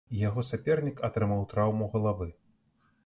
Яго 0.27 0.43
сапернік 0.47 1.03
атрымаў 1.09 1.45
траўму 1.53 1.91
галавы. 1.93 2.27